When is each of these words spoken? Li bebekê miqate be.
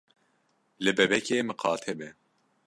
Li 0.83 0.89
bebekê 0.97 1.37
miqate 1.49 1.93
be. 1.99 2.09